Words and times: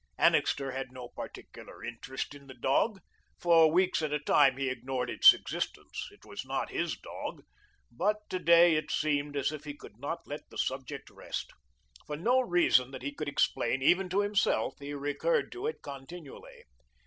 Annixter 0.17 0.71
had 0.71 0.91
no 0.91 1.09
particular 1.09 1.83
interest 1.83 2.33
in 2.33 2.47
the 2.47 2.55
dog. 2.55 3.01
For 3.37 3.71
weeks 3.71 4.01
at 4.01 4.11
a 4.11 4.17
time 4.17 4.57
he 4.57 4.67
ignored 4.67 5.11
its 5.11 5.31
existence. 5.31 6.07
It 6.09 6.25
was 6.25 6.43
not 6.43 6.71
his 6.71 6.97
dog. 6.97 7.43
But 7.91 8.27
to 8.31 8.39
day 8.39 8.73
it 8.73 8.89
seemed 8.89 9.37
as 9.37 9.51
if 9.51 9.63
he 9.63 9.75
could 9.77 9.99
not 9.99 10.21
let 10.25 10.49
the 10.49 10.57
subject 10.57 11.11
rest. 11.11 11.51
For 12.07 12.17
no 12.17 12.39
reason 12.41 12.89
that 12.89 13.03
he 13.03 13.13
could 13.13 13.29
explain 13.29 13.83
even 13.83 14.09
to 14.09 14.21
himself, 14.21 14.73
he 14.79 14.91
recurred 14.95 15.51
to 15.51 15.67
it 15.67 15.83
continually. 15.83 16.63